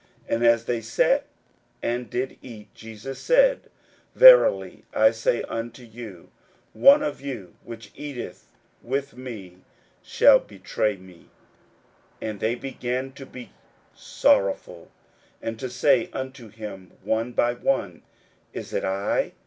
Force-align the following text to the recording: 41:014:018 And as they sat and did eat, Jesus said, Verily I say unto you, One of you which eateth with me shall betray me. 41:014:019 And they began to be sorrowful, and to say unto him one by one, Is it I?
41:014:018 0.27 0.35
And 0.35 0.45
as 0.47 0.65
they 0.65 0.81
sat 0.81 1.25
and 1.83 2.09
did 2.09 2.37
eat, 2.41 2.73
Jesus 2.73 3.19
said, 3.19 3.69
Verily 4.15 4.83
I 4.95 5.11
say 5.11 5.43
unto 5.43 5.83
you, 5.83 6.31
One 6.73 7.03
of 7.03 7.21
you 7.21 7.53
which 7.63 7.91
eateth 7.95 8.51
with 8.81 9.15
me 9.15 9.57
shall 10.01 10.39
betray 10.39 10.97
me. 10.97 11.29
41:014:019 12.19 12.29
And 12.31 12.39
they 12.39 12.55
began 12.55 13.11
to 13.11 13.25
be 13.27 13.51
sorrowful, 13.93 14.89
and 15.39 15.59
to 15.59 15.69
say 15.69 16.09
unto 16.13 16.47
him 16.49 16.93
one 17.03 17.31
by 17.33 17.53
one, 17.53 18.01
Is 18.53 18.73
it 18.73 18.83
I? 18.83 19.33